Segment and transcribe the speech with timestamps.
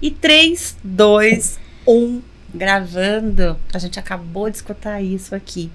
[0.00, 2.22] E 3, 2, 1,
[2.58, 3.56] gravando.
[3.72, 5.70] A gente acabou de escutar isso aqui.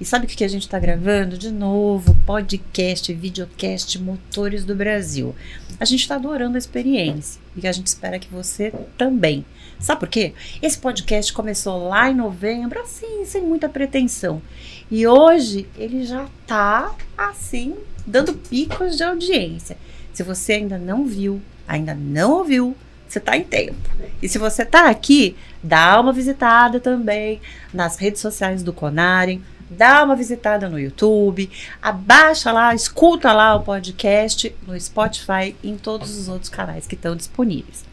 [0.00, 1.38] E sabe o que a gente está gravando?
[1.38, 5.34] De novo, podcast, videocast, Motores do Brasil.
[5.78, 9.46] A gente está adorando a experiência e a gente espera que você também.
[9.78, 10.34] Sabe por quê?
[10.60, 14.42] Esse podcast começou lá em novembro, assim, sem muita pretensão.
[14.90, 17.74] E hoje ele já tá assim,
[18.06, 19.76] dando picos de audiência.
[20.12, 22.76] Se você ainda não viu, ainda não ouviu,
[23.14, 23.74] você está em tempo.
[24.20, 27.40] E se você está aqui, dá uma visitada também
[27.72, 31.50] nas redes sociais do Conarem, dá uma visitada no YouTube,
[31.80, 36.94] abaixa lá, escuta lá o podcast no Spotify e em todos os outros canais que
[36.94, 37.84] estão disponíveis.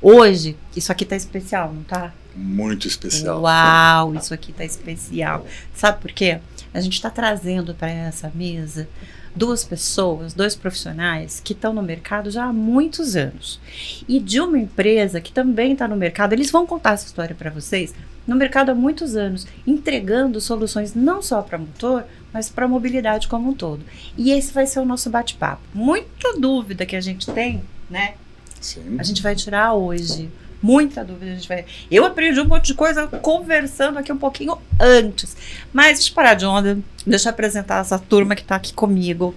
[0.00, 2.12] Hoje, isso aqui tá especial, não tá?
[2.34, 3.42] Muito especial.
[3.42, 5.46] Uau, isso aqui tá especial.
[5.74, 6.40] Sabe por quê?
[6.72, 8.88] A gente está trazendo para essa mesa
[9.34, 13.60] duas pessoas, dois profissionais que estão no mercado já há muitos anos.
[14.08, 17.50] E de uma empresa que também está no mercado, eles vão contar essa história para
[17.50, 17.94] vocês,
[18.26, 23.50] no mercado há muitos anos, entregando soluções não só para motor, mas para mobilidade como
[23.50, 23.82] um todo.
[24.16, 25.62] E esse vai ser o nosso bate-papo.
[25.74, 28.14] Muita dúvida que a gente tem, né?
[28.60, 28.96] Sim.
[28.98, 30.30] A gente vai tirar hoje
[30.62, 31.32] muita dúvida.
[31.32, 31.64] A gente vai...
[31.90, 35.36] Eu aprendi um monte de coisa conversando aqui um pouquinho antes.
[35.72, 36.78] Mas deixa eu parar de onda.
[37.06, 39.34] Deixa eu apresentar essa turma que está aqui comigo.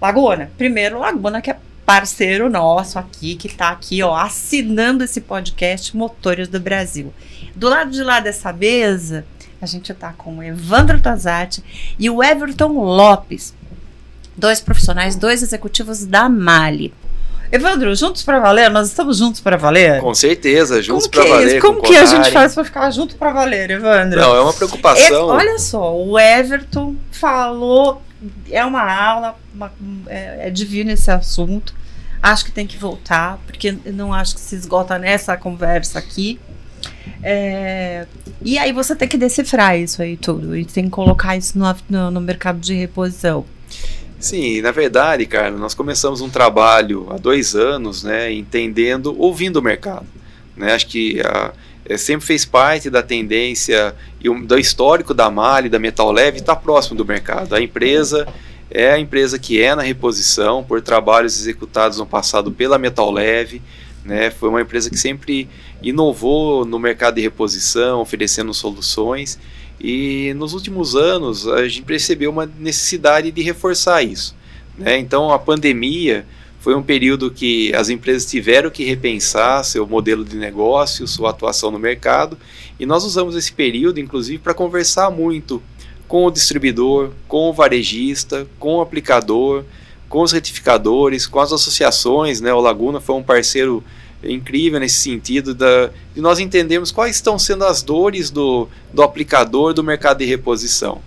[0.00, 0.50] Laguna.
[0.56, 6.48] Primeiro, Laguna, que é parceiro nosso aqui, que está aqui, ó, assinando esse podcast Motores
[6.48, 7.12] do Brasil.
[7.54, 9.24] Do lado de lá dessa mesa,
[9.60, 11.62] a gente está com o Evandro Tazati
[11.98, 13.54] e o Everton Lopes,
[14.36, 16.92] dois profissionais, dois executivos da Mali.
[17.54, 18.68] Evandro, juntos para valer?
[18.68, 20.00] Nós estamos juntos para valer?
[20.00, 21.60] Com certeza, juntos para é valer.
[21.60, 24.20] Como que a gente faz para ficar junto para valer, Evandro?
[24.20, 25.30] Não, é uma preocupação.
[25.30, 28.02] É, olha só, o Everton falou,
[28.50, 29.72] é uma aula, uma,
[30.08, 31.72] é, é divino esse assunto.
[32.20, 36.40] Acho que tem que voltar, porque não acho que se esgota nessa conversa aqui.
[37.22, 38.04] É,
[38.42, 41.72] e aí você tem que decifrar isso aí tudo e tem que colocar isso no,
[41.88, 43.44] no, no mercado de reposição.
[44.24, 49.62] Sim, na verdade, Carlos, nós começamos um trabalho há dois anos, né, entendendo, ouvindo o
[49.62, 50.06] mercado.
[50.56, 50.72] Né?
[50.72, 51.52] Acho que a,
[51.84, 56.38] é, sempre fez parte da tendência e um, do histórico da Mali, da Metal Leve,
[56.38, 57.54] estar tá próximo do mercado.
[57.54, 58.26] A empresa
[58.70, 63.60] é a empresa que é na reposição por trabalhos executados no passado pela Metal Leve.
[64.06, 64.30] Né?
[64.30, 65.50] Foi uma empresa que sempre
[65.82, 69.38] inovou no mercado de reposição, oferecendo soluções
[69.86, 74.34] e nos últimos anos a gente percebeu uma necessidade de reforçar isso.
[74.78, 74.98] Né?
[74.98, 76.24] Então a pandemia
[76.58, 81.70] foi um período que as empresas tiveram que repensar seu modelo de negócio, sua atuação
[81.70, 82.38] no mercado,
[82.80, 85.62] e nós usamos esse período, inclusive, para conversar muito
[86.08, 89.64] com o distribuidor, com o varejista, com o aplicador,
[90.08, 92.40] com os retificadores, com as associações.
[92.40, 92.54] Né?
[92.54, 93.84] O Laguna foi um parceiro
[94.30, 99.72] incrível nesse sentido da, de nós entendermos quais estão sendo as dores do, do aplicador
[99.72, 101.00] do mercado de reposição.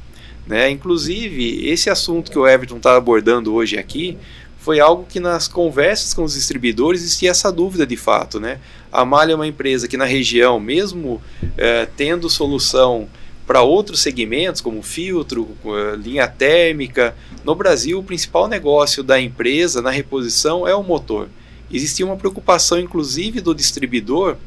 [0.46, 0.70] Né?
[0.70, 4.18] Inclusive, esse assunto que o Everton está abordando hoje aqui
[4.60, 8.40] foi algo que nas conversas com os distribuidores existia essa dúvida de fato.
[8.40, 8.60] Né?
[8.92, 11.22] A Malha é uma empresa que na região, mesmo
[11.58, 13.08] é, tendo solução
[13.46, 19.82] para outros segmentos, como filtro, eh, linha térmica, no Brasil o principal negócio da empresa
[19.82, 21.30] na reposição é o motor
[21.72, 24.38] existia uma preocupação, inclusive, do distribuidor,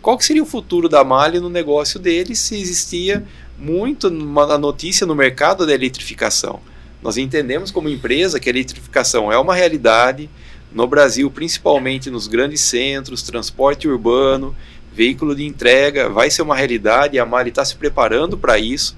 [0.00, 3.24] qual que seria o futuro da Mali no negócio dele se existia
[3.58, 6.60] muito uma notícia no mercado da eletrificação.
[7.02, 10.28] Nós entendemos como empresa que a eletrificação é uma realidade
[10.72, 14.54] no Brasil, principalmente nos grandes centros, transporte urbano,
[14.92, 18.96] veículo de entrega, vai ser uma realidade e a Mali está se preparando para isso.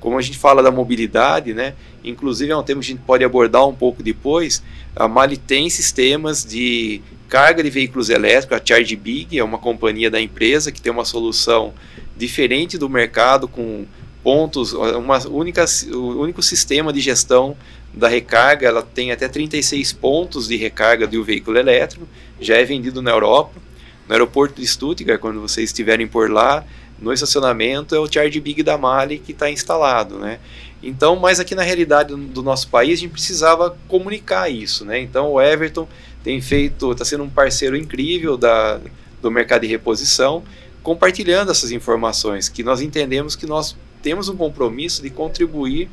[0.00, 1.74] Como a gente fala da mobilidade, né?
[2.04, 4.62] Inclusive é um tema que a gente pode abordar um pouco depois.
[4.94, 7.00] A Mali tem sistemas de
[7.34, 11.04] carga de veículos elétricos, a Charge Big é uma companhia da empresa que tem uma
[11.04, 11.74] solução
[12.16, 13.86] diferente do mercado com
[14.22, 17.56] pontos, uma única, o único sistema de gestão
[17.92, 22.06] da recarga, ela tem até 36 pontos de recarga de um veículo elétrico,
[22.40, 23.60] já é vendido na Europa,
[24.06, 26.64] no aeroporto de Stuttgart, quando vocês estiverem por lá,
[27.00, 30.38] no estacionamento é o Charge Big da Mali que está instalado, né?
[30.80, 35.00] Então, mas aqui na realidade do nosso país a gente precisava comunicar isso, né?
[35.00, 35.88] Então o Everton
[36.24, 38.80] tem feito, está sendo um parceiro incrível da,
[39.20, 40.42] do mercado de reposição,
[40.82, 45.88] compartilhando essas informações, que nós entendemos que nós temos um compromisso de contribuir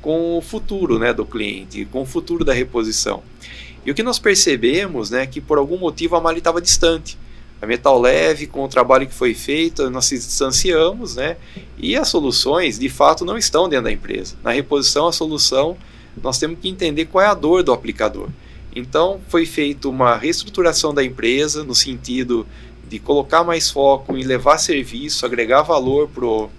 [0.00, 3.22] com o futuro né, do cliente, com o futuro da reposição.
[3.84, 7.18] E o que nós percebemos né, que por algum motivo a Mali estava distante
[7.60, 11.36] A Metal Leve, com o trabalho que foi feito, nós se distanciamos, né?
[11.78, 14.36] E as soluções, de fato, não estão dentro da empresa.
[14.42, 15.76] Na reposição, a solução,
[16.20, 18.28] nós temos que entender qual é a dor do aplicador.
[18.74, 22.46] Então, foi feita uma reestruturação da empresa no sentido
[22.88, 26.50] de colocar mais foco em levar serviço, agregar valor para o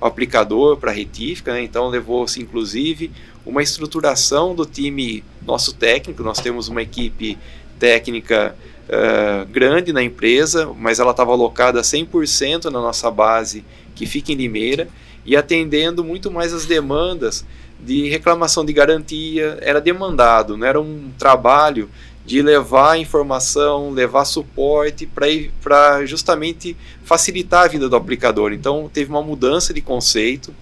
[0.00, 1.52] aplicador, para a retífica.
[1.52, 1.62] Né?
[1.62, 3.10] Então, levou-se, inclusive,
[3.46, 6.22] uma estruturação do time nosso técnico.
[6.22, 7.38] Nós temos uma equipe
[7.78, 8.54] técnica
[8.88, 13.64] uh, grande na empresa, mas ela estava alocada 100% na nossa base,
[13.94, 14.88] que fica em Limeira,
[15.24, 17.44] e atendendo muito mais as demandas
[17.84, 21.88] de reclamação de garantia, era demandado, não era um trabalho
[22.24, 28.52] de levar informação, levar suporte para justamente facilitar a vida do aplicador.
[28.52, 30.54] Então teve uma mudança de conceito.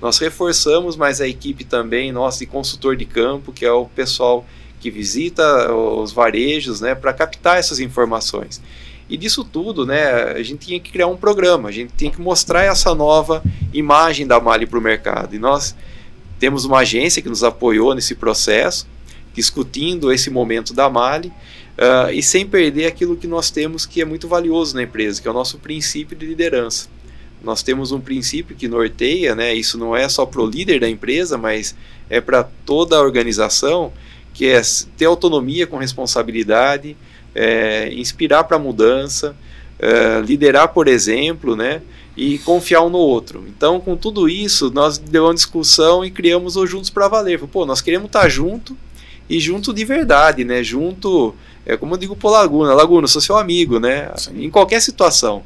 [0.00, 4.46] Nós reforçamos mais a equipe também, nossa, de consultor de campo, que é o pessoal
[4.80, 8.62] que visita os varejos, né, para captar essas informações.
[9.10, 12.20] E disso tudo, né, a gente tinha que criar um programa, a gente tinha que
[12.20, 13.42] mostrar essa nova
[13.74, 15.34] imagem da Mali para o mercado.
[15.34, 15.76] E nós
[16.40, 18.88] temos uma agência que nos apoiou nesse processo,
[19.34, 24.04] discutindo esse momento da Mali, uh, e sem perder aquilo que nós temos que é
[24.06, 26.88] muito valioso na empresa, que é o nosso princípio de liderança.
[27.44, 30.88] Nós temos um princípio que norteia, né, isso não é só para o líder da
[30.88, 31.76] empresa, mas
[32.08, 33.92] é para toda a organização,
[34.32, 34.62] que é
[34.96, 36.96] ter autonomia com responsabilidade,
[37.34, 39.36] é, inspirar para a mudança,
[39.78, 41.82] é, liderar por exemplo, né?
[42.22, 43.46] E confiar um no outro.
[43.48, 47.38] Então, com tudo isso, nós deu uma discussão e criamos o Juntos para Valer.
[47.46, 48.76] Pô, nós queremos estar tá junto
[49.26, 50.62] e junto de verdade, né?
[50.62, 51.34] Junto,
[51.64, 54.12] é como eu digo pro Laguna, Laguna, sou seu amigo, né?
[54.16, 54.44] Sim.
[54.44, 55.42] Em qualquer situação.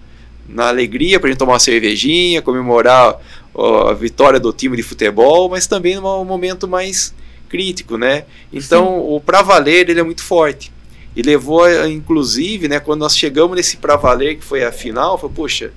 [0.49, 3.21] Na alegria, para a gente tomar uma cervejinha, comemorar
[3.55, 7.15] ó, a vitória do time de futebol, mas também num momento mais
[7.49, 8.25] crítico, né?
[8.53, 9.15] Então, Sim.
[9.15, 10.73] o para valer ele é muito forte.
[11.15, 15.31] E levou, inclusive, né, quando nós chegamos nesse para valer, que foi a final, foi,
[15.31, 15.73] poxa,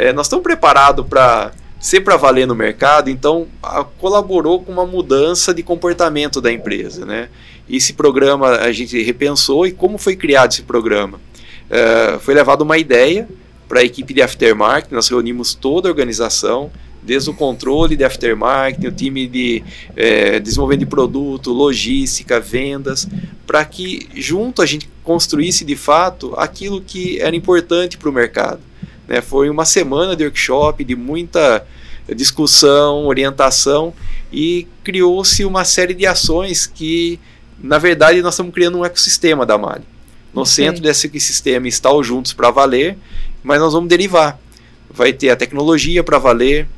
[0.00, 4.86] é, nós estamos preparados para ser para valer no mercado, então a, colaborou com uma
[4.86, 7.28] mudança de comportamento da empresa, né?
[7.68, 11.20] Esse programa a gente repensou e como foi criado esse programa?
[11.68, 13.28] É, foi levado uma ideia
[13.68, 16.70] para a equipe de aftermarket, nós reunimos toda a organização,
[17.02, 19.62] desde o controle de aftermarket, o time de
[19.94, 23.06] é, desenvolvimento de produto, logística, vendas,
[23.46, 28.69] para que junto a gente construísse de fato aquilo que era importante para o mercado.
[29.10, 29.20] Né?
[29.20, 31.66] Foi uma semana de workshop, de muita
[32.14, 33.92] discussão, orientação
[34.32, 37.18] e criou-se uma série de ações que,
[37.58, 39.82] na verdade, nós estamos criando um ecossistema da Mali.
[40.32, 40.52] No okay.
[40.52, 42.96] centro desse ecossistema está o Juntos para Valer,
[43.42, 44.38] mas nós vamos derivar.
[44.88, 46.68] Vai ter a tecnologia para valer,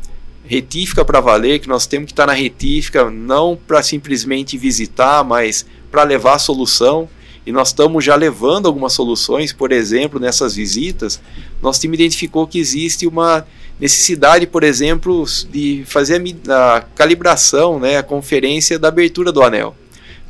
[0.47, 5.67] retífica para valer, que nós temos que estar na retífica não para simplesmente visitar, mas
[5.91, 7.09] para levar a solução.
[7.45, 11.21] E nós estamos já levando algumas soluções, por exemplo, nessas visitas,
[11.61, 13.45] nosso time identificou que existe uma
[13.81, 19.75] necessidade, por exemplo, de fazer a, a calibração, né, a conferência da abertura do anel.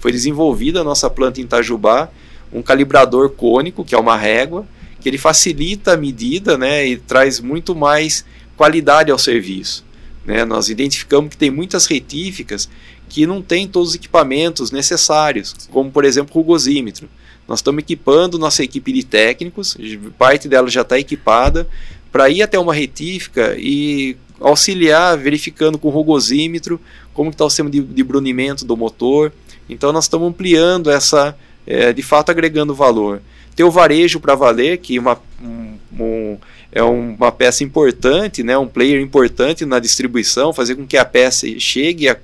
[0.01, 2.09] Foi desenvolvida a nossa planta em Itajubá,
[2.53, 4.67] um calibrador cônico, que é uma régua,
[5.01, 8.25] que ele facilita a medida né, e traz muito mais
[8.57, 9.85] qualidade ao serviço.
[10.25, 10.45] Né?
[10.45, 12.69] Nós identificamos que tem muitas retíficas
[13.09, 17.09] que não têm todos os equipamentos necessários, como por exemplo o rugosímetro.
[17.47, 19.77] Nós estamos equipando nossa equipe de técnicos,
[20.19, 21.69] parte dela já está equipada,
[22.11, 26.81] para ir até uma retífica e auxiliar, verificando com o rugosímetro
[27.13, 29.33] como está o sistema de, de brunimento do motor.
[29.69, 33.23] Então nós estamos ampliando essa, é, de fato agregando valor.
[33.55, 36.39] Ter o varejo para valer, que uma, um, um
[36.73, 41.47] é uma peça importante, né, um player importante na distribuição, fazer com que a peça
[41.59, 42.17] chegue a,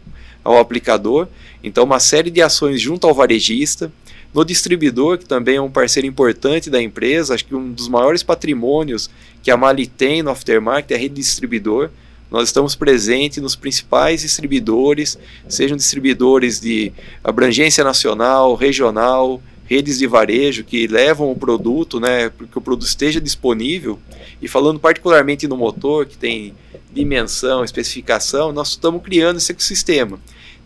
[0.42, 1.28] ao aplicador.
[1.62, 3.92] Então, uma série de ações junto ao varejista.
[4.32, 8.22] No distribuidor, que também é um parceiro importante da empresa, acho que um dos maiores
[8.22, 9.10] patrimônios
[9.42, 11.90] que a Mali tem no aftermarket é a rede de distribuidor.
[12.30, 16.92] Nós estamos presentes nos principais distribuidores, sejam distribuidores de
[17.24, 23.20] abrangência nacional, regional, redes de varejo que levam o produto, né, que o produto esteja
[23.20, 23.98] disponível.
[24.40, 26.54] E falando particularmente no motor, que tem
[26.90, 30.18] dimensão, especificação, nós estamos criando esse ecossistema.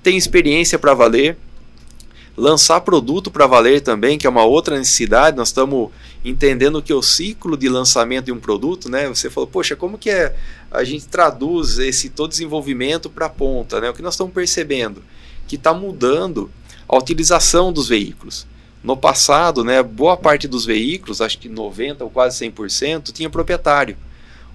[0.04, 1.37] Tem experiência para valer,
[2.37, 5.37] lançar produto para valer também, que é uma outra necessidade.
[5.37, 5.90] Nós estamos
[6.25, 9.09] entendendo que o ciclo de lançamento de um produto, né?
[9.09, 10.35] Você falou, poxa, como que é
[10.71, 13.90] a gente traduz esse todo desenvolvimento para a ponta, né?
[13.90, 15.02] O que nós estamos percebendo
[15.49, 16.50] que está mudando
[16.88, 18.47] a utilização dos veículos.
[18.82, 23.96] No passado, né, boa parte dos veículos, acho que 90 ou quase 100%, tinha proprietário.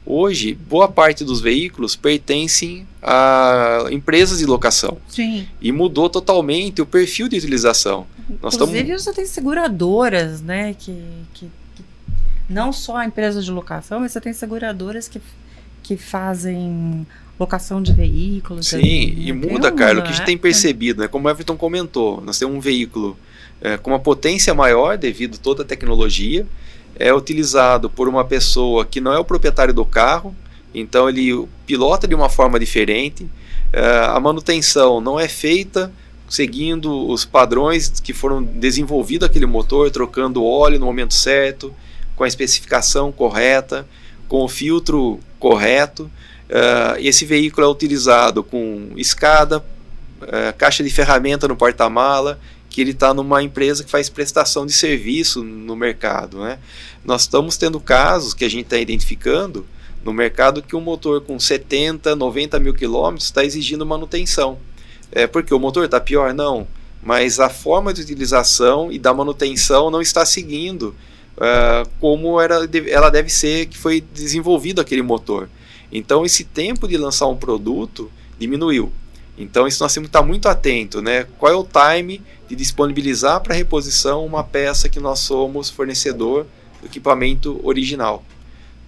[0.05, 4.97] Hoje, boa parte dos veículos pertencem a empresas de locação.
[5.07, 5.47] Sim.
[5.61, 8.07] E mudou totalmente o perfil de utilização.
[8.41, 8.99] Nós Inclusive, tamo...
[8.99, 10.93] você tem seguradoras, né, que,
[11.33, 11.83] que, que
[12.49, 15.21] não só a empresa de locação, mas você tem seguradoras que,
[15.83, 17.05] que fazem
[17.39, 18.67] locação de veículos.
[18.67, 21.07] Sim, e muda, Carlos, o que a gente tem percebido, né?
[21.07, 23.17] Como o Everton comentou, nós temos um veículo
[23.61, 26.45] é, com uma potência maior devido a toda a tecnologia,
[26.97, 30.35] é utilizado por uma pessoa que não é o proprietário do carro,
[30.73, 33.27] então ele pilota de uma forma diferente,
[33.71, 35.91] é, a manutenção não é feita
[36.29, 41.73] seguindo os padrões que foram desenvolvidos aquele motor, trocando óleo no momento certo,
[42.15, 43.87] com a especificação correta,
[44.27, 46.11] com o filtro correto.
[46.49, 52.39] Uh, esse veículo é utilizado com escada, uh, caixa de ferramenta no porta-mala,
[52.77, 56.37] que ele está numa empresa que faz prestação de serviço no mercado.
[56.37, 56.59] Né?
[57.03, 59.65] Nós estamos tendo casos que a gente está identificando
[60.05, 64.59] no mercado que um motor com 70, 90 mil quilômetros está exigindo manutenção.
[65.11, 66.35] É porque o motor está pior?
[66.35, 66.67] Não.
[67.01, 70.93] Mas a forma de utilização e da manutenção não está seguindo
[71.35, 75.49] uh, como era, ela deve ser que foi desenvolvido aquele motor.
[75.91, 78.93] Então esse tempo de lançar um produto diminuiu.
[79.37, 81.27] Então isso nós temos que estar muito atento, né?
[81.37, 86.47] Qual é o time de disponibilizar para reposição uma peça que nós somos fornecedor
[86.81, 88.23] do equipamento original.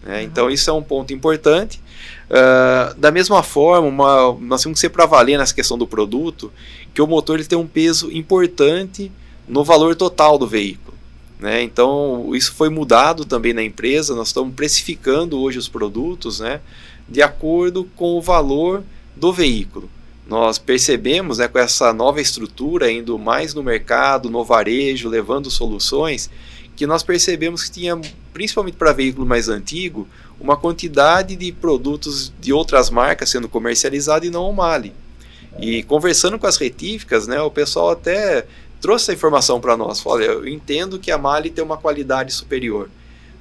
[0.04, 0.20] Né?
[0.20, 0.24] Uhum.
[0.24, 1.82] Então isso é um ponto importante.
[2.30, 6.52] Uh, da mesma forma, uma, nós temos que ser para valer nessa questão do produto,
[6.94, 9.12] que o motor ele tem um peso importante
[9.48, 10.98] no valor total do veículo.
[11.40, 11.64] Né?
[11.64, 14.16] Então isso foi mudado também na empresa.
[14.16, 16.62] Nós estamos precificando hoje os produtos, né?
[17.08, 18.84] de acordo com o valor
[19.16, 19.90] do veículo.
[20.30, 26.30] Nós percebemos né, com essa nova estrutura, indo mais no mercado, no varejo, levando soluções,
[26.76, 28.00] que nós percebemos que tinha,
[28.32, 30.08] principalmente para veículo mais antigo,
[30.40, 34.94] uma quantidade de produtos de outras marcas sendo comercializados e não o Mali.
[35.60, 38.46] E conversando com as retíficas, né, o pessoal até
[38.80, 40.00] trouxe essa informação para nós.
[40.00, 42.88] Falou, eu entendo que a Mali tem uma qualidade superior,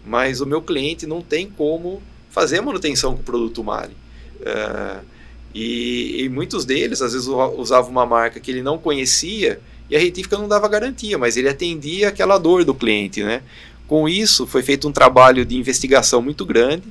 [0.07, 3.95] mas o meu cliente não tem como fazer manutenção com o produto Mali.
[4.41, 5.18] Uh,
[5.61, 9.61] e, e, muitos deles, às vezes, usavam uma marca que ele não conhecia
[9.91, 13.25] e a retífica não dava garantia, mas ele atendia aquela dor do cliente.
[13.25, 13.43] Né?
[13.89, 16.85] Com isso, foi feito um trabalho de investigação muito grande.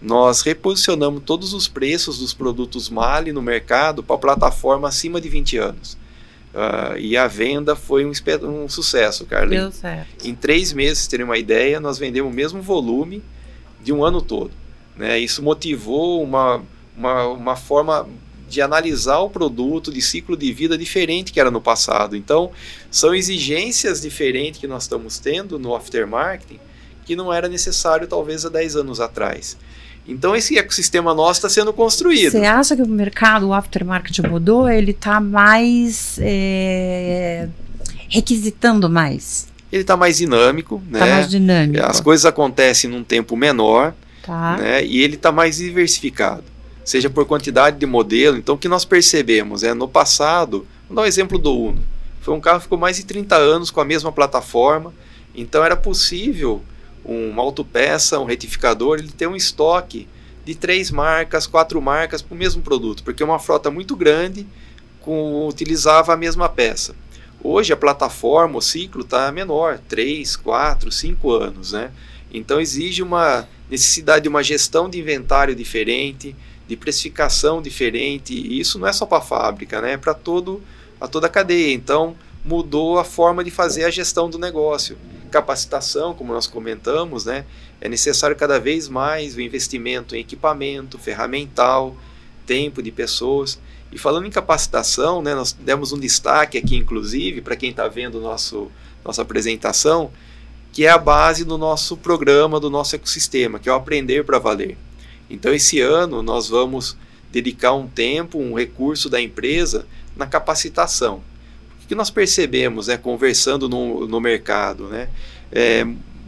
[0.00, 5.28] Nós reposicionamos todos os preços dos produtos Mali no mercado para a plataforma acima de
[5.28, 5.96] 20 anos.
[6.54, 9.72] Uh, e a venda foi um, um sucesso, Carlinhos.
[9.72, 10.24] Deu certo.
[10.24, 13.24] Em três meses, terem uma ideia, nós vendemos o mesmo volume
[13.82, 14.52] de um ano todo.
[14.96, 15.18] Né?
[15.18, 16.62] Isso motivou uma,
[16.96, 18.08] uma, uma forma
[18.48, 22.16] de analisar o produto de ciclo de vida diferente que era no passado.
[22.16, 22.50] Então,
[22.90, 26.58] são exigências diferentes que nós estamos tendo no aftermarket
[27.04, 29.56] que não era necessário talvez há 10 anos atrás.
[30.06, 32.32] Então esse ecossistema nosso está sendo construído.
[32.32, 34.68] Você acha que o mercado, o aftermarket mudou?
[34.68, 37.48] Ele está mais é,
[38.08, 39.48] requisitando mais?
[39.72, 41.00] Ele está mais dinâmico, né?
[41.00, 41.84] Está mais dinâmico.
[41.84, 43.94] As coisas acontecem num tempo menor.
[44.22, 44.56] Tá.
[44.56, 44.84] Né?
[44.84, 46.44] E ele está mais diversificado,
[46.84, 48.36] seja por quantidade de modelo.
[48.36, 51.82] Então, o que nós percebemos é no passado, vou dar um exemplo do Uno.
[52.20, 54.92] Foi um carro que ficou mais de 30 anos com a mesma plataforma,
[55.34, 56.62] então era possível
[57.04, 60.08] uma autopeça, um retificador, ele ter um estoque
[60.44, 64.46] de três marcas, quatro marcas para o mesmo produto, porque uma frota muito grande
[65.00, 66.94] com, utilizava a mesma peça.
[67.42, 71.90] Hoje a plataforma, o ciclo está menor, 3, 4, 5 anos, né?
[72.32, 76.34] Então exige uma necessidade de uma gestão de inventário diferente,
[76.66, 78.34] de precificação diferente.
[78.34, 79.92] E isso não é só para a fábrica, né?
[79.92, 80.60] é para toda
[81.00, 81.72] a cadeia.
[81.72, 84.98] Então mudou a forma de fazer a gestão do negócio.
[85.30, 87.44] Capacitação, como nós comentamos, né?
[87.80, 91.96] é necessário cada vez mais o investimento em equipamento, ferramental,
[92.46, 93.58] tempo de pessoas.
[93.92, 98.20] E falando em capacitação, né, nós demos um destaque aqui, inclusive, para quem está vendo
[98.20, 98.70] nosso,
[99.04, 100.10] nossa apresentação,
[100.72, 104.38] que é a base do nosso programa, do nosso ecossistema, que é o Aprender para
[104.38, 104.76] Valer.
[105.28, 106.96] Então, esse ano, nós vamos
[107.32, 111.22] dedicar um tempo, um recurso da empresa na capacitação.
[111.82, 115.08] O que nós percebemos, né, conversando no, no mercado, né,
[115.50, 115.84] é,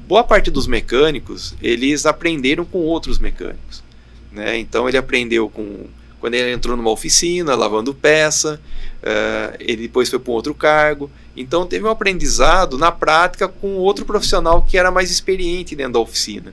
[0.07, 3.83] boa parte dos mecânicos, eles aprenderam com outros mecânicos.
[4.33, 4.59] Né?
[4.59, 5.87] Então, ele aprendeu com
[6.27, 8.61] quando ele entrou numa oficina, lavando peça,
[9.03, 11.11] uh, ele depois foi para um outro cargo.
[11.37, 15.99] Então teve um aprendizado na prática com outro profissional que era mais experiente dentro da
[16.01, 16.53] oficina.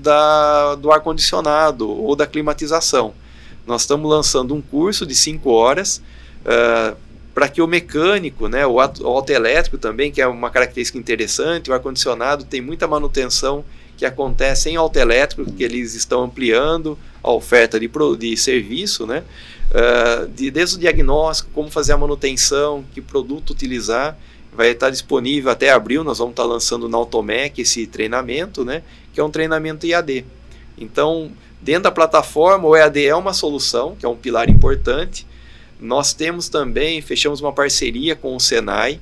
[0.05, 3.15] da, do ar-condicionado ou da climatização.
[3.67, 6.03] Nós estamos lançando um curso de 5 horas
[6.45, 6.97] uh,
[7.35, 11.75] para que o mecânico, né, o, o autoelétrico também, que é uma característica interessante, o
[11.75, 13.65] ar-condicionado tem muita manutenção
[13.97, 19.25] que acontece em autoelétrico, que eles estão ampliando a oferta de, de serviço, né,
[19.71, 24.17] uh, de, desde o diagnóstico, como fazer a manutenção, que produto utilizar,
[24.53, 28.83] vai estar disponível até abril, nós vamos estar lançando na Automec esse treinamento, né,
[29.15, 30.25] que é um treinamento IAD.
[30.77, 31.31] Então,
[31.63, 35.25] dentro da plataforma, o EAD é uma solução, que é um pilar importante.
[35.81, 39.01] Nós temos também, fechamos uma parceria com o Senai,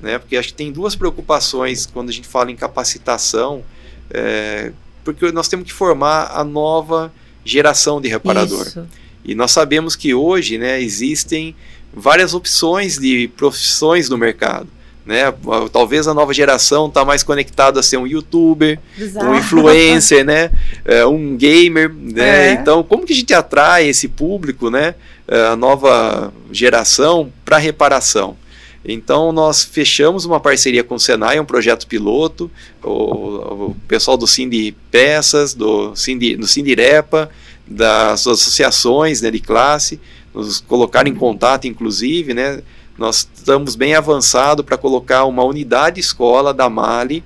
[0.00, 3.62] né, porque acho que tem duas preocupações quando a gente fala em capacitação,
[4.10, 4.72] é,
[5.04, 7.12] porque nós temos que formar a nova
[7.44, 8.66] geração de reparador.
[8.66, 8.86] Isso.
[9.24, 11.54] E nós sabemos que hoje né, existem
[11.94, 14.66] várias opções de profissões no mercado.
[15.04, 15.32] Né?
[15.72, 19.26] Talvez a nova geração está mais conectada a ser um youtuber, Exato.
[19.26, 20.50] um influencer, né?
[20.84, 21.92] É, um gamer.
[21.92, 22.50] Né?
[22.50, 22.52] É.
[22.52, 24.94] Então, como que a gente atrai esse público, né?
[25.26, 28.36] É, a nova geração para reparação?
[28.84, 32.50] Então, nós fechamos uma parceria com o Senai, um projeto piloto,
[32.82, 32.90] o,
[33.68, 37.30] o pessoal do Cindy Peças, do Cindy, do Cindirepa,
[37.66, 40.00] das associações né, de classe,
[40.34, 42.60] nos colocaram em contato, inclusive, né?
[43.02, 47.24] Nós estamos bem avançado para colocar uma unidade escola da Mali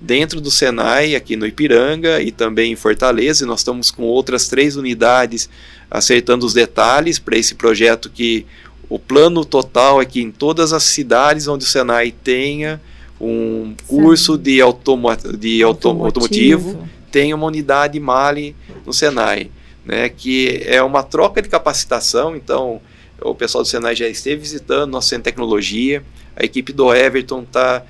[0.00, 3.42] dentro do Senai, aqui no Ipiranga e também em Fortaleza.
[3.42, 5.50] E nós estamos com outras três unidades
[5.90, 8.46] acertando os detalhes para esse projeto que
[8.88, 12.80] o plano total é que em todas as cidades onde o Senai tenha
[13.20, 18.54] um curso de, automo de automotivo, automotivo, tenha uma unidade Mali
[18.86, 19.50] no Senai,
[19.84, 22.80] né, que é uma troca de capacitação, então
[23.20, 26.02] o pessoal do Senai já esteve visitando nosso centro de tecnologia.
[26.34, 27.82] A equipe do Everton está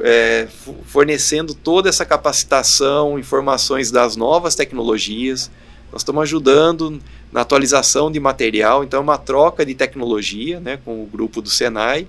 [0.00, 0.48] é,
[0.86, 5.50] fornecendo toda essa capacitação, informações das novas tecnologias.
[5.92, 7.00] Nós estamos ajudando
[7.30, 11.50] na atualização de material, então é uma troca de tecnologia né, com o grupo do
[11.50, 12.06] Senai.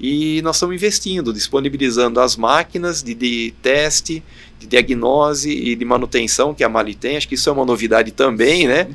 [0.00, 4.22] E nós estamos investindo, disponibilizando as máquinas de, de teste,
[4.58, 7.16] de diagnose e de manutenção que a Mali tem.
[7.16, 8.88] Acho que isso é uma novidade também, né?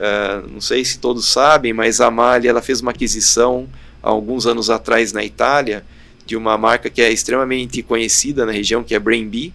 [0.00, 3.68] Uh, não sei se todos sabem, mas a Mali ela fez uma aquisição
[4.02, 5.84] há alguns anos atrás na Itália
[6.24, 9.52] de uma marca que é extremamente conhecida na região, que é BrainB,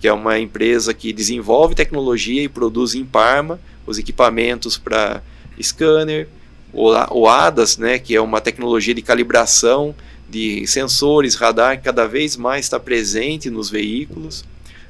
[0.00, 5.22] que é uma empresa que desenvolve tecnologia e produz em Parma os equipamentos para
[5.60, 6.26] scanner,
[6.72, 9.94] o ADAS, né, que é uma tecnologia de calibração
[10.26, 14.42] de sensores, radar, que cada vez mais está presente nos veículos.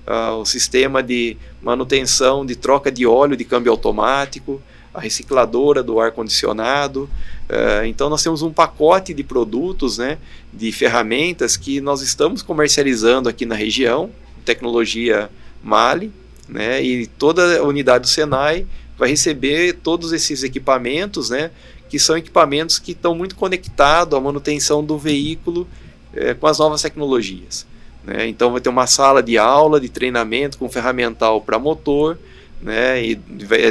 [0.07, 4.63] Uh, o sistema de manutenção de troca de óleo de câmbio automático,
[4.95, 7.09] a recicladora do ar-condicionado.
[7.49, 10.19] Uh, então, nós temos um pacote de produtos, né,
[10.53, 14.11] de ferramentas que nós estamos comercializando aqui na região,
[14.45, 15.31] tecnologia
[15.63, 16.13] Mali,
[16.49, 18.67] né, e toda a unidade do Senai
[18.99, 21.51] vai receber todos esses equipamentos, né,
[21.89, 25.67] que são equipamentos que estão muito conectados à manutenção do veículo
[26.15, 27.67] eh, com as novas tecnologias.
[28.05, 28.29] Né?
[28.29, 32.19] Então, vai ter uma sala de aula, de treinamento com ferramental para motor,
[32.63, 33.05] né?
[33.05, 33.21] E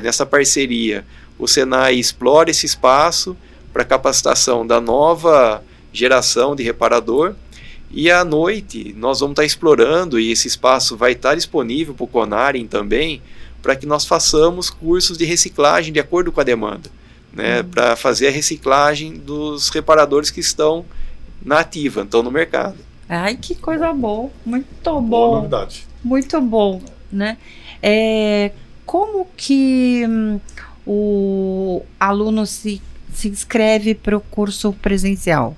[0.04, 1.06] nessa parceria,
[1.40, 3.36] o Senai explora esse espaço
[3.72, 7.34] para capacitação da nova geração de reparador.
[7.90, 12.08] E à noite nós vamos estar explorando e esse espaço vai estar disponível para o
[12.08, 13.22] Conarem também,
[13.62, 16.90] para que nós façamos cursos de reciclagem de acordo com a demanda,
[17.34, 17.60] né?
[17.60, 17.70] Uhum.
[17.70, 20.86] Para fazer a reciclagem dos reparadores que estão
[21.44, 22.78] na ativa, estão no mercado.
[23.10, 25.02] Ai, que coisa boa, muito bom.
[25.02, 25.86] Boa novidade.
[26.04, 27.38] Muito bom, né?
[27.84, 28.52] É,
[28.92, 30.38] como que hum,
[30.86, 32.82] o aluno se,
[33.14, 35.56] se inscreve para o curso presencial?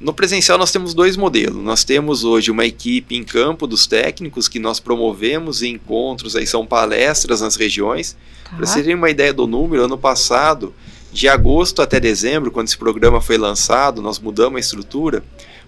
[0.00, 1.62] No presencial nós temos dois modelos.
[1.62, 6.46] Nós temos hoje uma equipe em campo dos técnicos que nós promovemos em encontros, aí
[6.46, 8.16] são palestras nas regiões.
[8.44, 8.56] Tá.
[8.56, 10.74] Para vocês terem uma ideia do número, ano passado,
[11.12, 15.22] de agosto até dezembro, quando esse programa foi lançado, nós mudamos a estrutura,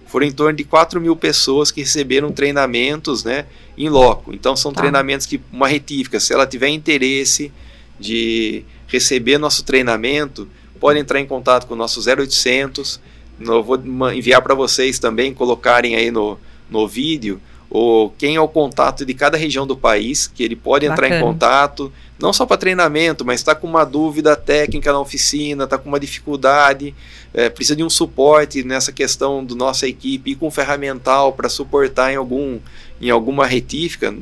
[0.07, 3.45] foram em torno de 4 mil pessoas que receberam treinamentos né,
[3.77, 4.33] em loco.
[4.33, 4.81] Então são tá.
[4.81, 7.51] treinamentos que uma retífica, se ela tiver interesse
[7.99, 10.47] de receber nosso treinamento,
[10.79, 12.99] pode entrar em contato com o nosso 0800
[13.39, 13.79] eu vou
[14.13, 16.39] enviar para vocês também colocarem aí no,
[16.69, 17.39] no vídeo
[17.69, 21.19] o quem é o contato de cada região do país, que ele pode entrar Bacana.
[21.19, 25.77] em contato, não só para treinamento, mas está com uma dúvida técnica na oficina, está
[25.77, 26.95] com uma dificuldade,
[27.33, 32.11] é, precisa de um suporte nessa questão do nossa equipe, e com ferramental para suportar
[32.11, 32.59] em, algum,
[33.01, 34.13] em alguma retífica,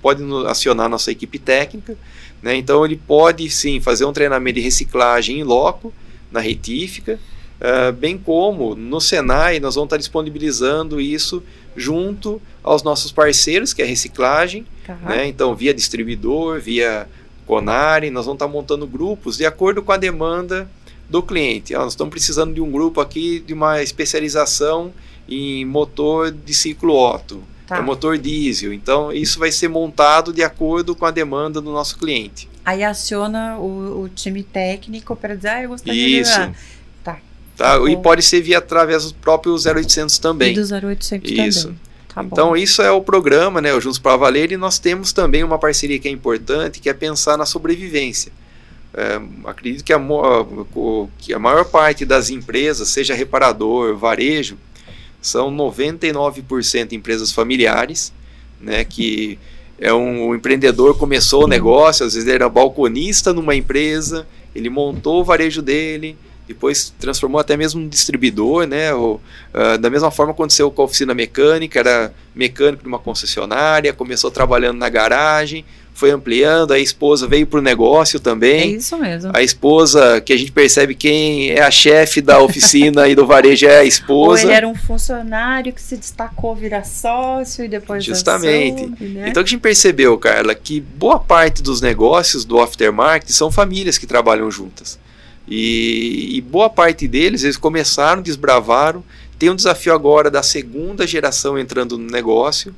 [0.00, 1.96] pode acionar nossa equipe técnica.
[2.42, 2.56] Né?
[2.56, 5.92] Então ele pode sim fazer um treinamento de reciclagem em loco,
[6.30, 7.18] na retífica,
[7.62, 11.40] Uh, bem como no Senai nós vamos estar disponibilizando isso
[11.76, 14.96] junto aos nossos parceiros, que é a reciclagem, tá.
[14.96, 15.28] né?
[15.28, 17.06] então via distribuidor, via
[17.46, 20.68] Conare, nós vamos estar montando grupos de acordo com a demanda
[21.08, 21.72] do cliente.
[21.72, 24.92] Ah, nós estamos precisando de um grupo aqui de uma especialização
[25.28, 27.76] em motor de ciclo Otto, tá.
[27.76, 28.72] é motor diesel.
[28.72, 32.50] Então isso vai ser montado de acordo com a demanda do nosso cliente.
[32.64, 36.40] Aí aciona o, o time técnico para dizer, ah, eu gostaria Isso.
[36.40, 36.54] de
[37.62, 37.78] Tá?
[37.88, 40.52] E pode ser via através do próprio 0800 também.
[40.52, 41.62] E do 0800 isso.
[41.68, 41.80] também.
[42.12, 42.56] Tá então, bom.
[42.56, 45.96] isso é o programa, né, o Juntos para Valer, e nós temos também uma parceria
[46.00, 48.32] que é importante, que é pensar na sobrevivência.
[48.92, 50.00] É, acredito que a,
[51.18, 54.58] que a maior parte das empresas, seja reparador, varejo,
[55.20, 58.12] são 99% empresas familiares,
[58.60, 59.38] né, que
[59.78, 64.68] é um, um empreendedor começou o negócio, às vezes ele era balconista numa empresa, ele
[64.68, 66.18] montou o varejo dele,
[66.52, 68.94] depois transformou até mesmo um distribuidor, né?
[68.94, 69.20] O,
[69.54, 74.30] uh, da mesma forma aconteceu com a oficina mecânica, era mecânico de uma concessionária, começou
[74.30, 78.60] trabalhando na garagem, foi ampliando, a esposa veio para o negócio também.
[78.60, 79.30] É isso mesmo.
[79.34, 83.66] A esposa, que a gente percebe quem é a chefe da oficina e do varejo
[83.66, 84.42] é a esposa.
[84.42, 88.86] Ou ele era um funcionário que se destacou virar sócio e depois Justamente.
[89.00, 89.28] né?
[89.28, 94.06] Então a gente percebeu, Carla, que boa parte dos negócios do aftermarket são famílias que
[94.06, 94.98] trabalham juntas.
[95.46, 99.04] E, e, boa parte deles, eles começaram, desbravaram.
[99.38, 102.74] Tem um desafio agora da segunda geração entrando no negócio.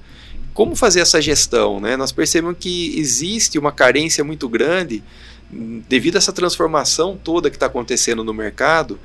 [0.53, 1.81] Como fazer essa gestão?
[1.81, 1.96] Né?
[1.96, 5.03] Nós percebemos que existe uma carência muito grande,
[5.88, 8.98] devido a essa transformação toda que está acontecendo no mercado,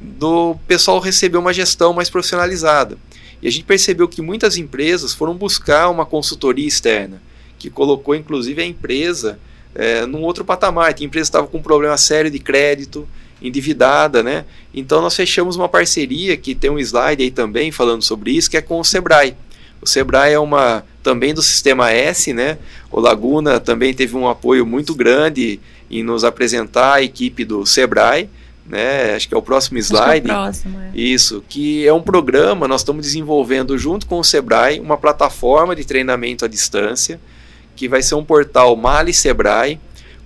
[0.00, 2.98] do pessoal receber uma gestão mais profissionalizada.
[3.40, 7.22] E a gente percebeu que muitas empresas foram buscar uma consultoria externa,
[7.58, 9.38] que colocou inclusive a empresa
[9.76, 10.94] é, num outro patamar.
[10.98, 13.06] A empresa estava com um problema sério de crédito,
[13.40, 14.44] endividada, né?
[14.74, 18.56] Então nós fechamos uma parceria que tem um slide aí também falando sobre isso, que
[18.56, 19.36] é com o Sebrae.
[19.80, 22.58] O Sebrae é uma também do sistema S, né?
[22.90, 25.60] O Laguna também teve um apoio muito grande
[25.90, 28.28] em nos apresentar a equipe do Sebrae,
[28.66, 29.14] né?
[29.14, 30.28] Acho que é o próximo slide.
[30.28, 30.90] É o próximo, é.
[30.94, 35.84] Isso, que é um programa, nós estamos desenvolvendo junto com o Sebrae uma plataforma de
[35.84, 37.20] treinamento à distância
[37.76, 39.78] que vai ser um portal Mali Sebrae,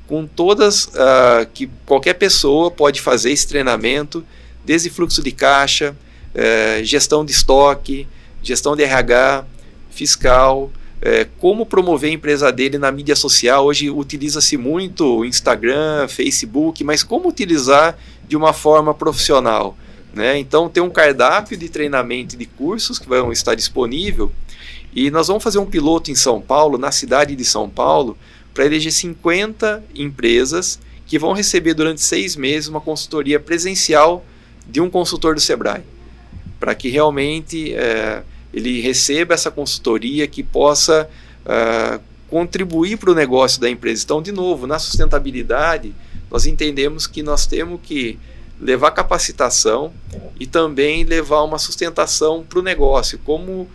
[0.06, 4.24] com todas uh, que qualquer pessoa pode fazer esse treinamento,
[4.64, 5.94] desde fluxo de caixa,
[6.34, 8.08] uh, gestão de estoque,
[8.42, 9.44] gestão de RH,
[9.90, 13.66] fiscal, uh, como promover a empresa dele na mídia social.
[13.66, 19.76] Hoje utiliza-se muito Instagram, Facebook, mas como utilizar de uma forma profissional.
[20.12, 20.38] Né?
[20.38, 24.32] Então tem um cardápio de treinamento e de cursos que vão estar disponível
[24.94, 28.16] e nós vamos fazer um piloto em São Paulo, na cidade de São Paulo,
[28.52, 34.24] para eleger 50 empresas que vão receber durante seis meses uma consultoria presencial
[34.66, 35.82] de um consultor do Sebrae,
[36.58, 38.22] para que realmente é,
[38.52, 41.08] ele receba essa consultoria que possa
[41.46, 44.04] é, contribuir para o negócio da empresa.
[44.04, 45.94] Então, de novo, na sustentabilidade,
[46.30, 48.18] nós entendemos que nós temos que
[48.60, 49.92] levar capacitação
[50.38, 53.68] e também levar uma sustentação para o negócio, como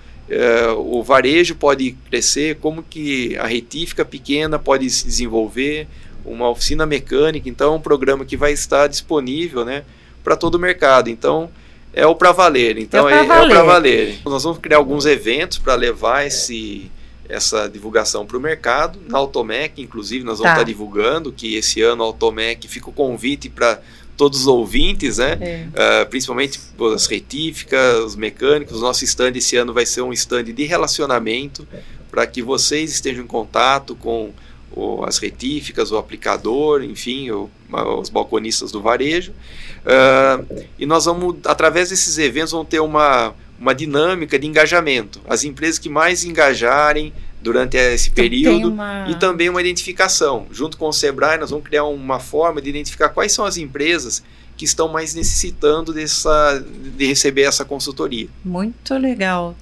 [0.77, 5.87] o varejo pode crescer, como que a retífica pequena pode se desenvolver,
[6.25, 9.83] uma oficina mecânica, então é um programa que vai estar disponível né,
[10.23, 11.09] para todo o mercado.
[11.09, 11.49] Então
[11.93, 12.77] é o para valer.
[12.77, 14.19] Então é, é o para valer.
[14.25, 16.91] Nós vamos criar alguns eventos para levar esse,
[17.29, 18.99] essa divulgação para o mercado.
[19.07, 20.53] Na Automec, inclusive, nós vamos tá.
[20.53, 23.79] estar tá divulgando que esse ano a Automec fica o convite para
[24.17, 25.37] todos os ouvintes, né?
[25.41, 26.03] É.
[26.03, 26.59] Uh, principalmente
[26.93, 28.81] as retíficas, os mecânicos.
[28.81, 31.67] Nosso stand esse ano vai ser um stand de relacionamento
[32.09, 34.31] para que vocês estejam em contato com
[34.75, 37.49] ou as retíficas, o aplicador, enfim, o,
[37.99, 39.31] os balconistas do varejo.
[39.31, 45.21] Uh, e nós vamos, através desses eventos, vamos ter uma, uma dinâmica de engajamento.
[45.27, 47.13] As empresas que mais engajarem
[47.45, 49.07] durante esse então, período uma...
[49.07, 50.47] e também uma identificação.
[50.51, 54.23] Junto com o Sebrae, nós vamos criar uma forma de identificar quais são as empresas
[54.57, 56.59] que estão mais necessitando dessa,
[56.97, 58.27] de receber essa consultoria.
[58.43, 59.55] Muito legal.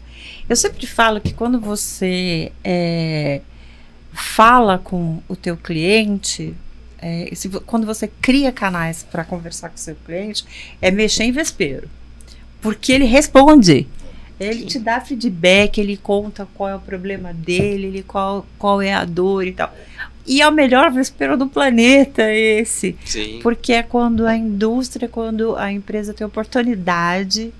[0.47, 3.41] Eu sempre falo que quando você é,
[4.13, 6.55] fala com o teu cliente,
[6.99, 10.45] é, se, quando você cria canais para conversar com o seu cliente,
[10.81, 11.89] é mexer em vespeiro.
[12.61, 13.87] Porque ele responde.
[14.39, 14.65] Ele Sim.
[14.65, 19.05] te dá feedback, ele conta qual é o problema dele, ele qual, qual é a
[19.05, 19.73] dor e tal.
[20.25, 22.95] E é o melhor vespeiro do planeta esse.
[23.05, 23.39] Sim.
[23.41, 27.53] Porque é quando a indústria, quando a empresa tem oportunidade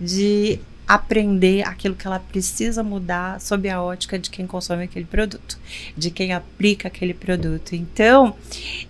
[0.00, 5.58] de aprender aquilo que ela precisa mudar sob a ótica de quem consome aquele produto,
[5.96, 7.74] de quem aplica aquele produto.
[7.74, 8.36] Então,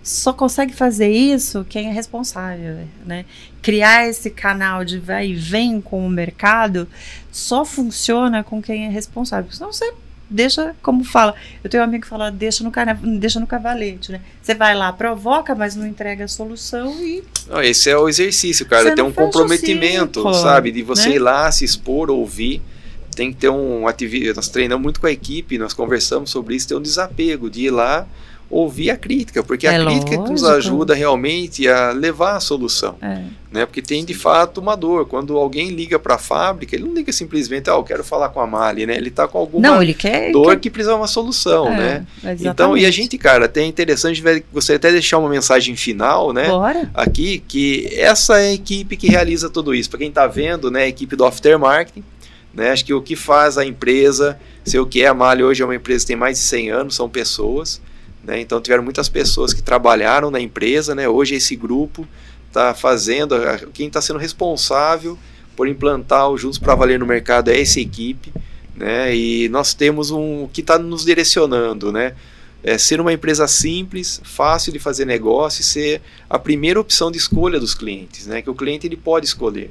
[0.03, 3.25] só consegue fazer isso quem é responsável, né?
[3.67, 6.87] Criar esse canal de vai e vem com o mercado
[7.29, 9.51] só funciona com quem é responsável.
[9.51, 9.93] Senão você
[10.29, 12.71] deixa, como fala, eu tenho um amigo que fala, deixa no,
[13.19, 14.21] deixa no cavalete, né?
[14.41, 17.25] Você vai lá, provoca, mas não entrega a solução e...
[17.49, 20.71] Não, esse é o exercício, cara, tem um comprometimento, ciclo, sabe?
[20.71, 21.15] De você né?
[21.15, 22.61] ir lá, se expor, ouvir,
[23.13, 26.69] tem que ter um atividade, nós treinamos muito com a equipe, nós conversamos sobre isso,
[26.69, 28.07] tem um desapego de ir lá,
[28.49, 30.23] ouvir a crítica, porque é a crítica lógico.
[30.23, 32.95] que nos ajuda realmente a levar a solução.
[33.01, 33.23] É.
[33.51, 33.65] Né?
[33.65, 35.05] Porque tem de fato uma dor.
[35.05, 38.39] Quando alguém liga para a fábrica, ele não liga simplesmente, ah, eu quero falar com
[38.39, 38.95] a Mali, né?
[38.95, 40.59] Ele está com alguma não, ele quer, dor quer...
[40.59, 42.07] que precisa de uma solução, é, né?
[42.17, 42.47] Exatamente.
[42.47, 46.47] Então, e a gente, cara, até é interessante, você até deixar uma mensagem final, né?
[46.47, 46.89] Bora.
[46.93, 49.89] Aqui, que essa é a equipe que realiza tudo isso.
[49.89, 50.83] Para quem está vendo, né?
[50.83, 52.03] A equipe do Aftermarketing,
[52.53, 52.71] né?
[52.71, 55.65] Acho que o que faz a empresa ser o que é a Mali hoje é
[55.65, 57.81] uma empresa que tem mais de 100 anos, são pessoas.
[58.27, 58.41] Né?
[58.41, 61.07] Então tiveram muitas pessoas que trabalharam na empresa, né?
[61.07, 62.05] hoje esse grupo
[62.49, 63.35] está fazendo,
[63.73, 65.17] quem está sendo responsável
[65.55, 68.33] por implantar o Juntos para Valer no mercado é essa equipe,
[68.75, 69.15] né?
[69.15, 72.13] e nós temos um que está nos direcionando, né?
[72.63, 77.17] É ser uma empresa simples, fácil de fazer negócio e ser a primeira opção de
[77.17, 78.41] escolha dos clientes, né?
[78.41, 79.69] que o cliente ele pode escolher.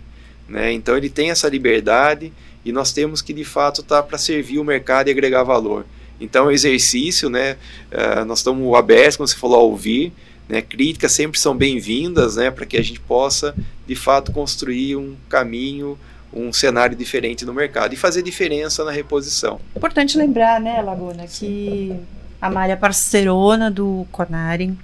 [0.48, 0.72] Né?
[0.72, 2.32] Então ele tem essa liberdade
[2.64, 5.84] e nós temos que de fato estar tá para servir o mercado e agregar valor.
[6.20, 7.56] Então, exercício, né?
[7.92, 10.12] Uh, nós estamos abertos, como você falou, a ouvir.
[10.48, 13.52] Né, críticas sempre são bem-vindas, né, para que a gente possa,
[13.84, 15.98] de fato, construir um caminho,
[16.32, 19.58] um cenário diferente no mercado e fazer diferença na reposição.
[19.74, 21.96] Importante lembrar, né, Laguna, que
[22.40, 24.78] a Mária é parceirona do Conarem,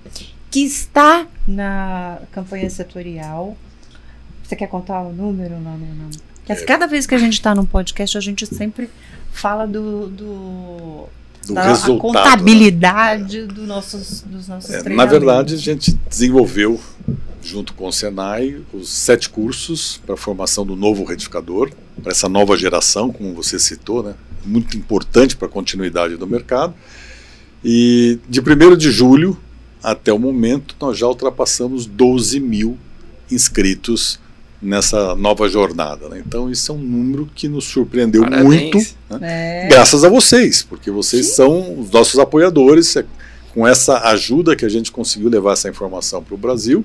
[0.51, 3.57] que está na campanha setorial.
[4.43, 6.11] Você quer contar o número, não, não, não?
[6.67, 8.91] Cada vez que a gente está num podcast, a gente sempre
[9.31, 11.09] fala do, do
[11.47, 11.97] do da, resultado.
[11.97, 13.47] A contabilidade né?
[13.47, 16.81] do nossos, dos nossos é, Na verdade, a gente desenvolveu,
[17.43, 21.71] junto com o Senai, os sete cursos para a formação do novo retificador,
[22.03, 24.15] para essa nova geração, como você citou, né?
[24.45, 26.75] muito importante para a continuidade do mercado.
[27.65, 29.39] E de 1 de julho
[29.83, 32.79] até o momento, nós já ultrapassamos 12 mil
[33.31, 34.19] inscritos
[34.63, 36.09] nessa nova jornada.
[36.09, 36.23] Né?
[36.25, 38.45] Então, isso é um número que nos surpreendeu Parabéns.
[38.45, 38.79] muito,
[39.11, 39.65] né?
[39.65, 39.69] é.
[39.69, 41.35] graças a vocês, porque vocês Sim.
[41.35, 42.97] são os nossos apoiadores.
[42.97, 43.05] É
[43.53, 46.85] com essa ajuda que a gente conseguiu levar essa informação para o Brasil,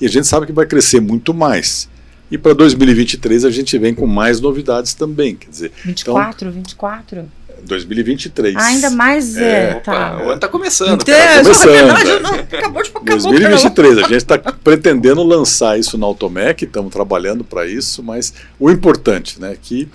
[0.00, 1.88] e a gente sabe que vai crescer muito mais.
[2.30, 5.36] E para 2023 a gente vem com mais novidades também.
[5.36, 7.28] Quer dizer, 24, então, 24.
[7.64, 8.56] 2023.
[8.56, 10.18] Ah, ainda mais é, é tá.
[10.18, 11.02] O ano está começando.
[11.02, 12.20] Então, tá começando.
[12.22, 17.44] Não, acabou de acabou, 2023, a gente está pretendendo lançar isso na Automec, estamos trabalhando
[17.44, 19.88] para isso, mas o importante, né, que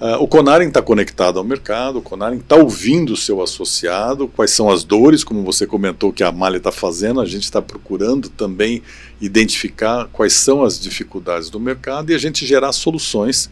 [0.00, 4.50] uh, o Conaren está conectado ao mercado, o Conaren está ouvindo o seu associado, quais
[4.50, 8.28] são as dores, como você comentou que a Malha está fazendo, a gente está procurando
[8.28, 8.82] também
[9.20, 13.50] identificar quais são as dificuldades do mercado e a gente gerar soluções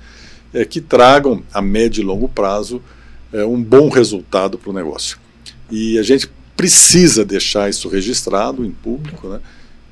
[0.54, 2.80] é, que tragam a médio e longo prazo
[3.36, 5.18] é, um bom resultado para o negócio.
[5.70, 9.40] E a gente precisa deixar isso registrado em público, né,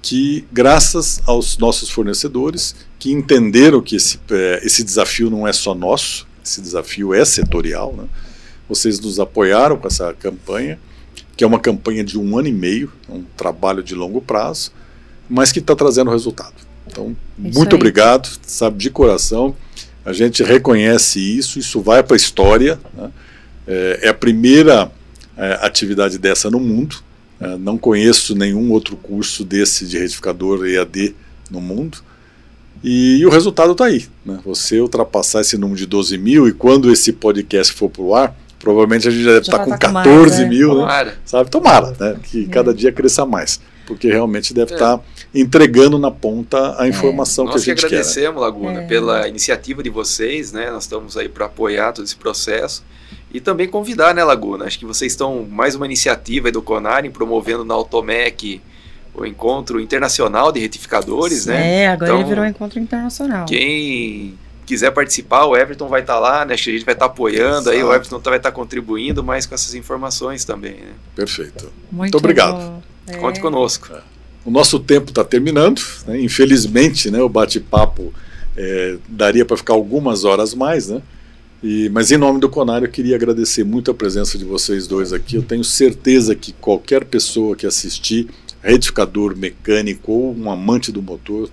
[0.00, 5.74] que graças aos nossos fornecedores que entenderam que esse, é, esse desafio não é só
[5.74, 8.04] nosso, esse desafio é setorial, né,
[8.66, 10.78] vocês nos apoiaram com essa campanha,
[11.36, 14.72] que é uma campanha de um ano e meio, um trabalho de longo prazo,
[15.28, 16.54] mas que está trazendo resultado.
[16.86, 17.76] Então, isso muito aí.
[17.76, 19.54] obrigado, sabe, de coração.
[20.04, 22.78] A gente reconhece isso, isso vai para a história.
[22.94, 23.10] Né?
[23.66, 24.90] É, é a primeira
[25.36, 26.96] é, atividade dessa no mundo.
[27.40, 31.14] É, não conheço nenhum outro curso desse de retificador EAD
[31.50, 31.98] no mundo.
[32.82, 34.06] E, e o resultado está aí.
[34.24, 34.38] Né?
[34.44, 38.36] Você ultrapassar esse número de 12 mil e quando esse podcast for para o ar,
[38.64, 40.48] Provavelmente a gente já deve estar tá com 14 mais, né?
[40.48, 40.80] mil, né?
[40.80, 41.14] Tomara.
[41.26, 41.50] Sabe?
[41.50, 42.16] Tomara, né?
[42.22, 42.48] Que é.
[42.48, 43.60] cada dia cresça mais.
[43.86, 44.74] Porque realmente deve é.
[44.74, 46.90] estar tá entregando na ponta a é.
[46.90, 47.48] informação é.
[47.50, 47.72] que a gente quer.
[47.72, 48.86] Nós que agradecemos, quer, Laguna, é.
[48.86, 50.70] pela iniciativa de vocês, né?
[50.70, 52.84] Nós estamos aí para apoiar todo esse processo.
[53.32, 54.64] E também convidar, né, Laguna?
[54.64, 58.62] Acho que vocês estão mais uma iniciativa do Conar promovendo na Automec
[59.12, 61.82] o encontro internacional de retificadores, né?
[61.82, 63.46] É, agora então, ele virou um encontro internacional.
[63.46, 66.54] Quem quiser participar, o Everton vai estar tá lá, né?
[66.54, 67.70] A gente vai estar tá apoiando, Exato.
[67.70, 70.74] aí o Everton vai estar tá contribuindo mais com essas informações também.
[70.74, 70.92] Né?
[71.14, 71.64] Perfeito.
[71.64, 72.82] Muito, Muito obrigado.
[73.06, 73.16] É.
[73.16, 73.92] Conte conosco.
[73.92, 74.13] É.
[74.44, 76.20] O nosso tempo está terminando, né?
[76.20, 77.22] infelizmente, né?
[77.22, 78.12] O bate-papo
[78.56, 81.00] é, daria para ficar algumas horas mais, né?
[81.62, 85.14] E, mas em nome do Conário, eu queria agradecer muito a presença de vocês dois
[85.14, 85.36] aqui.
[85.36, 88.28] Eu tenho certeza que qualquer pessoa que assistir,
[88.62, 91.48] retificador, mecânico ou um amante do motor,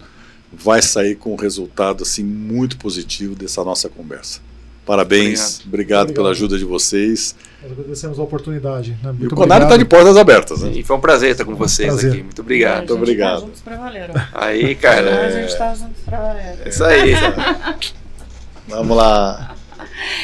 [0.51, 4.41] vai sair com um resultado assim muito positivo dessa nossa conversa.
[4.85, 7.35] Parabéns, obrigado, obrigado pela ajuda de vocês.
[7.61, 8.97] Nós agradecemos a oportunidade.
[9.03, 9.11] Né?
[9.11, 10.63] Muito e o Conário está de portas abertas.
[10.63, 10.71] Né?
[10.75, 12.11] E foi um prazer estar com vocês prazer.
[12.11, 12.23] aqui.
[12.23, 12.77] Muito obrigado.
[12.77, 13.41] Muito obrigado.
[13.41, 15.09] Tá juntos pra valer, Aí, cara.
[15.09, 15.25] É...
[15.27, 16.57] A gente está juntos pra valer.
[16.65, 17.13] É isso aí.
[18.67, 19.55] Vamos lá.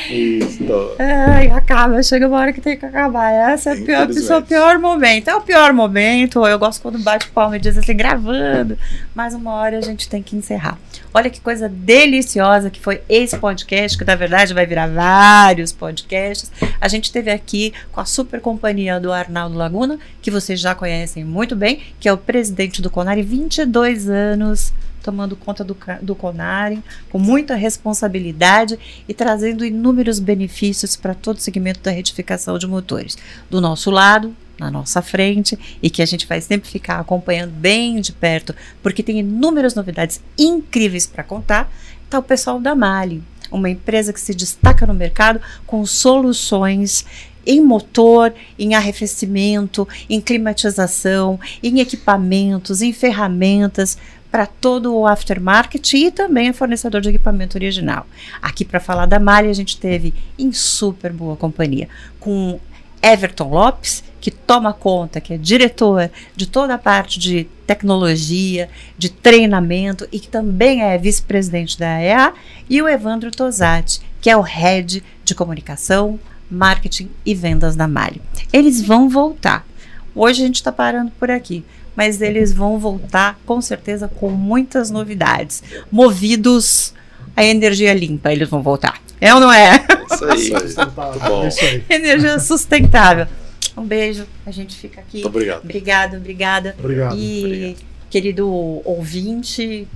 [0.10, 0.96] Isso.
[1.00, 3.32] Ai, acaba, chega uma hora que tem que acabar.
[3.32, 5.30] Essa é, a pior, é o pior momento.
[5.30, 6.46] É o pior momento.
[6.46, 8.78] Eu gosto quando bate palma e diz assim, gravando.
[9.14, 10.78] Mas uma hora a gente tem que encerrar.
[11.14, 16.52] Olha que coisa deliciosa que foi esse podcast, que na verdade vai virar vários podcasts.
[16.80, 21.24] A gente teve aqui com a super companhia do Arnaldo Laguna, que vocês já conhecem
[21.24, 24.74] muito bem, que é o presidente do Conari, 22 anos
[25.08, 31.40] tomando conta do, do Conari, com muita responsabilidade e trazendo inúmeros benefícios para todo o
[31.40, 33.18] segmento da retificação de motores.
[33.50, 38.02] Do nosso lado, na nossa frente e que a gente vai sempre ficar acompanhando bem
[38.02, 41.72] de perto, porque tem inúmeras novidades incríveis para contar,
[42.04, 47.06] está o pessoal da Mali, uma empresa que se destaca no mercado com soluções
[47.48, 53.98] em motor, em arrefecimento, em climatização, em equipamentos, em ferramentas
[54.38, 58.06] para todo o aftermarket e também é fornecedor de equipamento original.
[58.40, 62.60] Aqui para falar da Mali a gente teve em super boa companhia com
[63.02, 69.10] Everton Lopes, que toma conta, que é diretor de toda a parte de tecnologia, de
[69.10, 72.32] treinamento e que também é vice-presidente da EA,
[72.70, 78.22] e o Evandro Tosati, que é o head de comunicação, marketing e vendas da Mali.
[78.54, 79.66] Eles vão voltar.
[80.14, 81.66] Hoje a gente está parando por aqui
[81.98, 85.64] mas eles vão voltar com certeza com muitas novidades.
[85.92, 86.94] Movidos
[87.36, 89.02] a energia limpa, eles vão voltar.
[89.20, 89.84] É ou não é?
[90.12, 90.66] Isso aí.
[90.66, 90.88] Isso aí.
[91.28, 91.44] bom.
[91.44, 91.84] É isso aí.
[91.90, 93.28] Energia sustentável.
[93.76, 95.18] Um beijo, a gente fica aqui.
[95.18, 95.64] Muito obrigado.
[95.64, 96.76] Obrigada, obrigada.
[96.80, 97.16] Obrigado.
[97.18, 97.86] E, obrigado.
[98.10, 98.48] querido
[98.86, 99.88] ouvinte,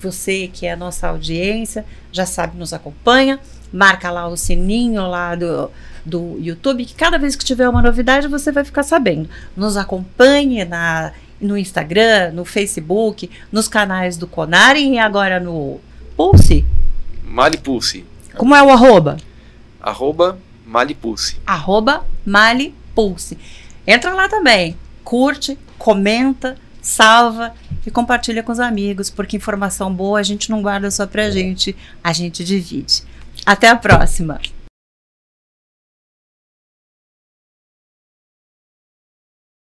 [0.00, 3.38] você que é a nossa audiência, já sabe, nos acompanha,
[3.72, 5.70] marca lá o sininho lá do,
[6.06, 9.28] do YouTube, que cada vez que tiver uma novidade você vai ficar sabendo.
[9.54, 15.80] Nos acompanhe na no Instagram, no Facebook, nos canais do Conari e agora no
[16.16, 16.64] Pulse?
[17.24, 18.04] Malipulse.
[18.36, 19.16] Como é o arroba?
[19.80, 21.36] Arroba Malipulse.
[21.46, 23.38] Arroba Malipulse.
[23.86, 27.54] Entra lá também, curte, comenta, salva
[27.86, 31.74] e compartilha com os amigos, porque informação boa a gente não guarda só pra gente,
[32.02, 33.02] a gente divide.
[33.46, 34.40] Até a próxima!